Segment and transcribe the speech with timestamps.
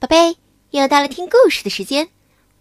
[0.00, 0.38] 宝贝，
[0.70, 2.08] 又到了听故事的时间，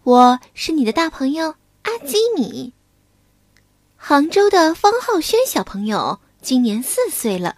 [0.04, 2.74] 我是你的大朋友阿基米。
[3.96, 7.56] 杭州的方浩轩小朋友今年四岁了，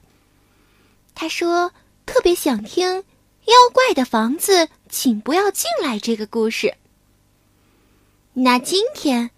[1.15, 1.73] 他说
[2.05, 2.99] 特别想听
[3.45, 6.75] 《妖怪的房子，请不要进来》这个故事。
[8.33, 9.31] 那今天，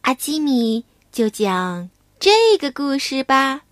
[0.00, 3.62] 阿基米就讲这个故事吧。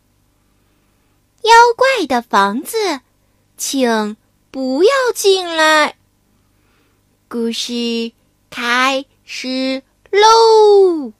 [1.43, 3.01] 妖怪的房子，
[3.57, 4.17] 请
[4.53, 5.97] 不要进来。
[7.35, 8.13] 故事
[8.49, 11.13] 开始喽！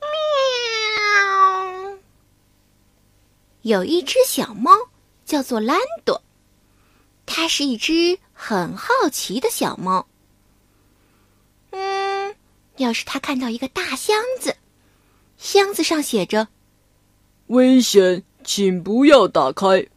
[0.00, 1.98] 喵。
[3.60, 4.70] 有一只小猫
[5.26, 6.22] 叫做兰朵，
[7.26, 10.06] 它是一只很好奇的小猫。
[11.72, 12.34] 嗯，
[12.78, 14.56] 要是它看到一个大箱子，
[15.36, 16.48] 箱子上写着
[17.48, 19.88] “危险，请不要打开”，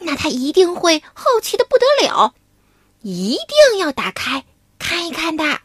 [0.00, 2.34] 那它一定会好奇的不得了。
[3.02, 4.44] 一定要打开
[4.78, 5.60] 看一看的。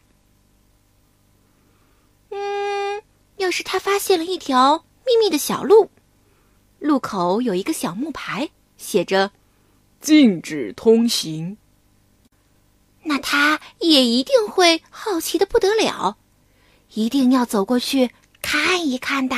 [2.30, 3.02] 嗯，
[3.36, 5.90] 要是他发现了一条秘密的小路，
[6.78, 9.30] 路口有一个小木牌，写着
[10.00, 11.56] “禁止通行”，
[13.04, 16.16] 那他也一定会好奇的不得了，
[16.94, 19.36] 一定要走过去看一看的。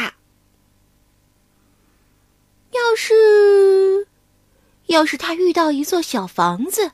[2.73, 4.07] 要是，
[4.87, 6.93] 要是他遇到一座小房子。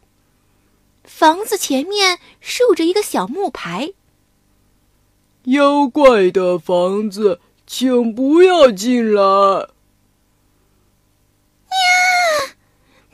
[1.05, 3.93] 房子前面竖着一个小木牌。
[5.45, 9.23] 妖怪的房子，请不要进来。
[11.67, 12.55] 呀，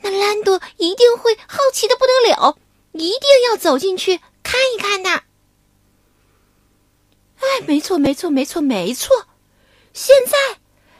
[0.01, 2.57] 那兰朵一定会好奇的不得了，
[2.91, 5.23] 一定要走进去看一看的。
[7.39, 9.27] 哎，没错，没错，没错，没错。
[9.93, 10.59] 现在，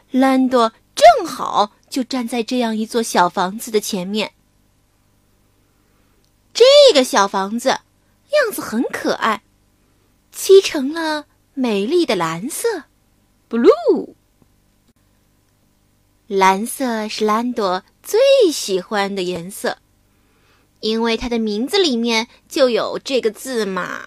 [0.10, 4.34] 兰朵正好就站在这样一座小房子的前面。
[6.60, 9.44] 这个小房子样子很可爱，
[10.34, 12.68] 漆成了美丽的蓝色
[13.50, 14.14] ，blue。
[16.28, 18.20] 蓝色是兰朵最
[18.52, 19.78] 喜欢的颜色，
[20.82, 24.06] 因为它的名字里面就有这个字嘛。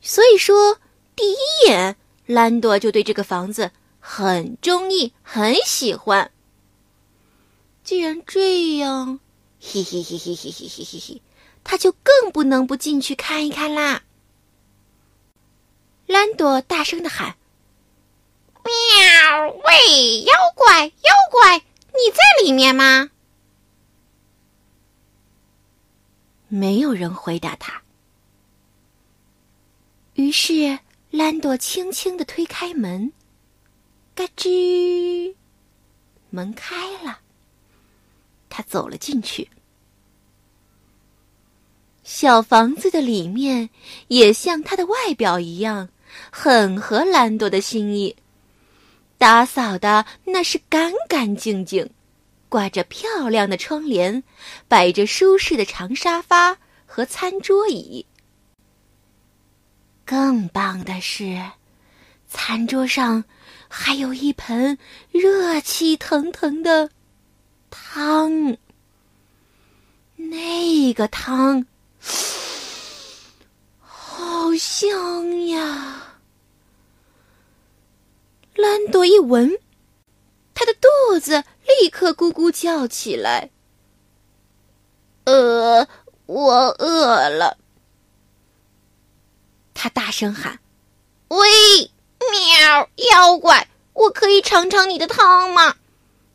[0.00, 0.78] 所以说，
[1.16, 1.36] 第一
[1.66, 1.96] 眼
[2.26, 6.30] 兰朵就对这个房子很中意，很喜欢。
[7.82, 9.18] 既然这样。
[9.60, 11.22] 嘿嘿嘿嘿嘿嘿嘿嘿嘿，
[11.64, 14.04] 他就更不能不进去看一看啦！
[16.06, 17.36] 兰朵大声的喊
[18.64, 18.72] ：“喵！
[19.64, 23.10] 喂，妖怪，妖怪，你在里面吗？”
[26.48, 27.82] 没有人回答他。
[30.14, 30.78] 于是
[31.10, 33.12] 兰朵轻轻的推开门，
[34.14, 35.34] 嘎吱，
[36.30, 37.20] 门开了。
[38.58, 39.48] 他走了进去，
[42.02, 43.70] 小房子的里面
[44.08, 45.88] 也像它的外表一样，
[46.32, 48.16] 很合兰朵的心意。
[49.16, 51.88] 打扫的那是干干净净，
[52.48, 54.24] 挂着漂亮的窗帘，
[54.66, 58.04] 摆着舒适的长沙发和餐桌椅。
[60.04, 61.40] 更棒的是，
[62.28, 63.22] 餐桌上
[63.68, 64.76] 还有一盆
[65.12, 66.90] 热气腾腾的。
[67.70, 68.56] 汤，
[70.16, 71.66] 那个汤
[73.80, 76.18] 好香呀！
[78.54, 79.58] 兰朵一闻，
[80.54, 83.50] 他的肚子立刻咕咕叫起来。
[85.24, 85.86] 呃，
[86.26, 87.56] 我饿了。
[89.74, 90.58] 他大声喊
[91.28, 91.48] ：“喂，
[92.18, 92.90] 喵！
[93.12, 95.76] 妖怪，我可以尝尝你的汤吗？”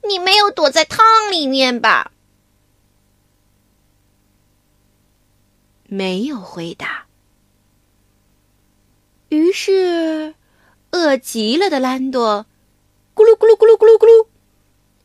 [0.07, 2.11] 你没有躲在汤里面吧？
[5.85, 7.05] 没有回答。
[9.29, 10.35] 于是，
[10.91, 12.45] 饿极了的兰朵，
[13.15, 14.27] 咕噜咕噜咕噜咕噜咕噜，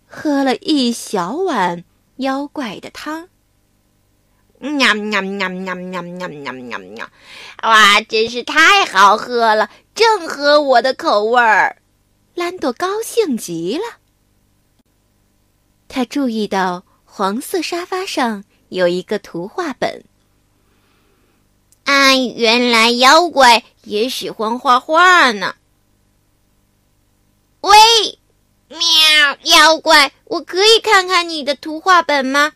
[0.06, 1.84] 喝了一小碗
[2.16, 3.28] 妖怪的汤。
[4.58, 7.08] 喵喵喵喵喵喵喵喵喵！
[7.62, 11.80] 哇，真是太好喝了，正合我的口味儿。
[12.34, 13.97] 兰朵高兴极了。
[15.98, 20.04] 他注意到黄色沙发上有一个图画本。
[21.82, 25.56] 啊，原来妖怪也喜欢画画呢。
[27.62, 27.76] 喂，
[28.68, 28.78] 喵，
[29.42, 32.52] 妖怪，我可以看看你的图画本吗？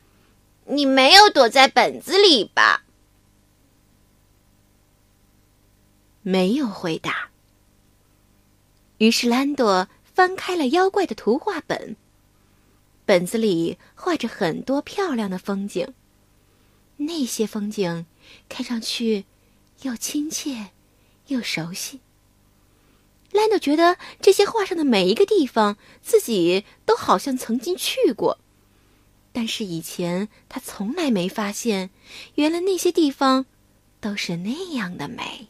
[0.67, 2.85] 你没有躲在本子里吧？
[6.23, 7.31] 没有回答。
[8.99, 11.97] 于是兰朵翻开了妖怪的图画本。
[13.05, 15.93] 本子里画着很多漂亮的风景，
[16.97, 18.07] 那些风景
[18.49, 19.25] 看上去
[19.83, 20.71] 又亲切
[21.27, 22.01] 又熟悉。
[23.33, 28.39] 兰朵觉得这些画上的每一个地方，自己都好像曾经去过，
[29.33, 31.91] 但是以前他从来没发现，
[32.35, 33.47] 原来那些地方
[34.01, 35.49] 都是那样的美。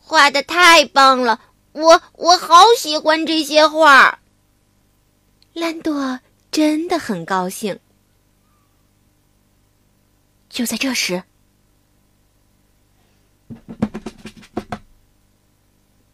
[0.00, 1.40] 画的太棒了，
[1.72, 4.19] 我我好喜欢这些画。
[5.52, 6.20] 兰朵
[6.50, 7.78] 真的很高兴。
[10.48, 11.22] 就在这时，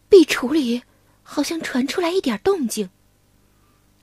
[0.08, 0.82] 壁橱里
[1.22, 2.90] 好像传出来一点动静。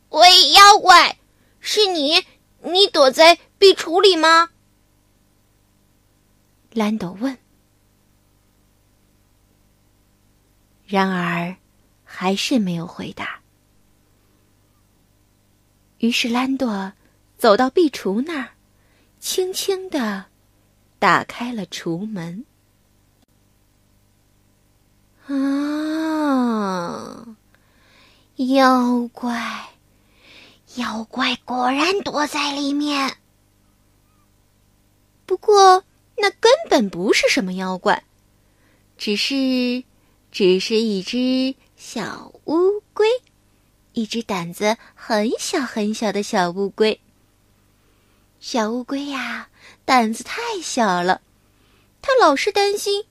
[0.09, 1.18] 喂，妖怪，
[1.59, 2.25] 是你？
[2.62, 4.50] 你躲在壁橱里吗？
[6.71, 7.38] 兰朵问。
[10.85, 11.56] 然而，
[12.03, 13.43] 还是没有回答。
[16.03, 16.91] 于是，兰朵
[17.38, 18.50] 走到壁橱那儿，
[19.21, 20.25] 轻轻的
[21.00, 22.44] 打开了橱门。
[25.27, 27.25] 啊！
[28.35, 29.69] 妖怪，
[30.75, 33.15] 妖怪果然躲在里面。
[35.25, 35.85] 不过，
[36.17, 38.03] 那根本不是什么妖怪，
[38.97, 39.85] 只是……
[40.33, 43.07] 只是一只小乌龟，
[43.94, 47.00] 一只胆子很小很小的小乌龟。
[48.40, 49.50] 小乌龟呀，
[49.86, 51.22] 胆子太小了，
[52.01, 53.06] 它老是担心：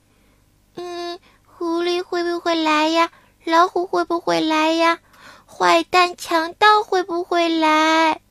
[0.75, 3.11] 嗯，狐狸会不会来呀？
[3.45, 4.99] 老虎会不会来呀？
[5.45, 8.21] 坏蛋、强盗会不会来？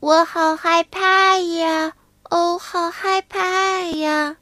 [0.00, 1.94] 我好害怕呀！
[2.30, 4.36] 哦，好害怕呀！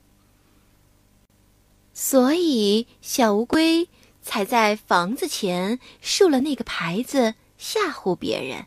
[1.93, 3.89] 所以，小乌龟
[4.29, 8.67] 才在房子前竖了那个牌子，吓唬别人。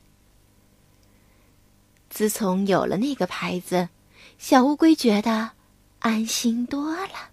[2.09, 3.87] 自从有了那个牌子，
[4.39, 5.51] 小乌龟觉得
[5.99, 7.29] 安心多了。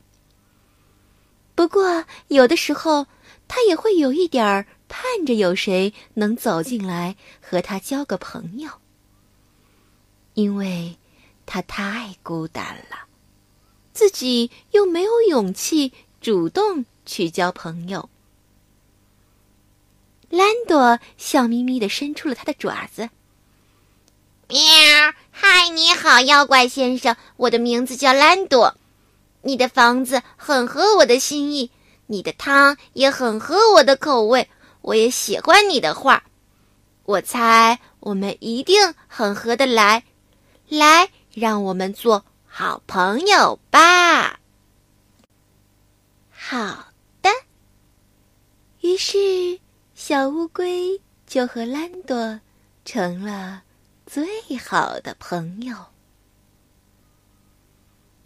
[1.55, 3.07] 不过，有的时候，
[3.49, 8.71] 它也会有一点儿盼着有谁能走进来和它交个朋友，
[10.35, 10.99] 因为
[11.47, 13.07] 它太孤单了。
[13.95, 18.07] 自己又没有勇气主动去交朋友。
[20.69, 23.11] 朵笑眯眯的伸出了它的爪子。
[24.49, 24.59] 喵！
[25.33, 28.77] 嗨，你好，妖怪先生，我的名字叫兰朵。
[29.43, 31.71] 你的房子很合我的心意，
[32.07, 34.49] 你的汤也很合我的口味，
[34.83, 36.23] 我也喜欢你的画。
[37.05, 40.05] 我猜我们一定很合得来。
[40.69, 42.25] 来，让我们做。
[42.47, 44.41] 好朋友吧。
[46.31, 46.89] 好
[47.23, 47.31] 的。
[48.81, 49.61] 于是，
[50.01, 52.41] 小乌龟就和兰朵
[52.85, 53.65] 成了
[54.07, 55.75] 最好的朋友。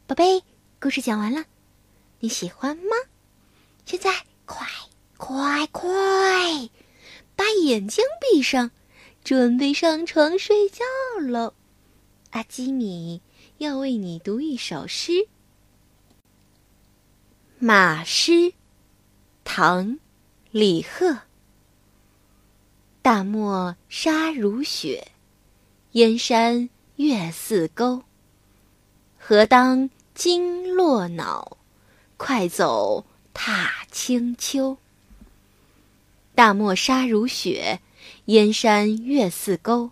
[0.06, 0.42] 宝贝，
[0.78, 1.46] 故事讲完了，
[2.20, 2.94] 你喜欢吗？
[3.86, 4.66] 现在快
[5.16, 6.68] 快快，
[7.34, 8.70] 把眼睛闭上，
[9.24, 10.84] 准备上床睡觉
[11.26, 11.54] 喽。
[12.32, 13.22] 阿基米。
[13.56, 15.12] 要为你读一首诗，
[17.58, 18.32] 《马诗》，
[19.42, 19.86] 唐·
[20.50, 21.20] 李贺。
[23.02, 25.08] 大漠沙如雪，
[25.90, 28.04] 燕山月似钩。
[29.18, 31.56] 何当金络脑，
[32.16, 33.04] 快走
[33.34, 34.78] 踏清秋。
[36.36, 37.80] 大漠沙如雪，
[38.26, 39.90] 燕山月似钩。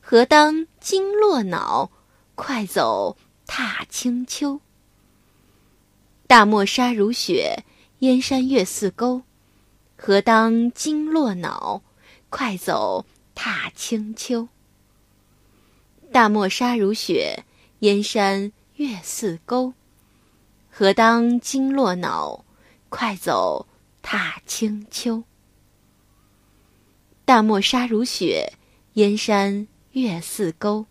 [0.00, 1.90] 何当金络脑？
[2.34, 4.62] 快走踏清秋。
[6.26, 7.64] 大漠沙如雪，
[7.98, 9.20] 燕山月似钩。
[9.94, 11.82] 何当金络脑？
[12.28, 14.48] 快走踏清秋。
[16.12, 17.44] 大漠沙如雪，
[17.80, 19.74] 燕山月似钩。
[20.70, 22.44] 何当金络脑？
[22.88, 23.66] 快走
[24.02, 25.24] 踏清秋。
[27.24, 28.52] 大漠沙如雪，
[28.94, 30.86] 燕山月似钩。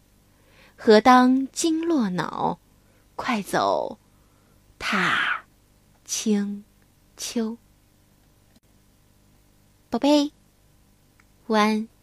[0.75, 2.59] 何当金络脑，
[3.15, 3.97] 快走
[4.77, 5.45] 踏
[6.03, 6.65] 清
[7.15, 7.57] 秋。
[9.89, 10.33] 宝贝，
[11.47, 11.94] 晚安。